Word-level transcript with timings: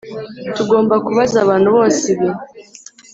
tugomba 0.55 0.95
kubaza 1.05 1.37
abantu 1.45 1.69
bose 1.77 2.03
ibi. 2.13 2.29